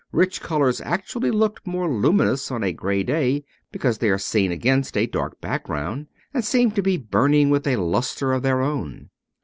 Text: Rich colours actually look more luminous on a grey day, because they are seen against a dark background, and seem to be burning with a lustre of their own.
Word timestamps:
Rich 0.11 0.41
colours 0.41 0.81
actually 0.81 1.29
look 1.29 1.61
more 1.63 1.87
luminous 1.87 2.49
on 2.49 2.63
a 2.63 2.73
grey 2.73 3.03
day, 3.03 3.45
because 3.71 3.99
they 3.99 4.09
are 4.09 4.17
seen 4.17 4.51
against 4.51 4.97
a 4.97 5.05
dark 5.05 5.39
background, 5.41 6.07
and 6.33 6.43
seem 6.43 6.71
to 6.71 6.81
be 6.81 6.97
burning 6.97 7.51
with 7.51 7.67
a 7.67 7.75
lustre 7.75 8.31
of 8.33 8.41
their 8.41 8.61
own. 8.61 9.11